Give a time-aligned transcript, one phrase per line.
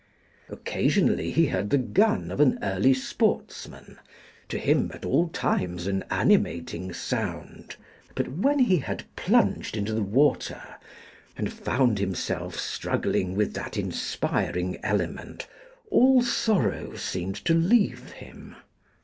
[0.49, 3.99] Occasionally he heard the gun of an early sportsman,
[4.49, 7.75] to him at all times an animating sound;
[8.15, 10.63] but when he had plunged into the water,
[11.37, 15.47] and found himself struggling with that inspiring element,
[15.91, 18.55] all sorrow seemed to leave him.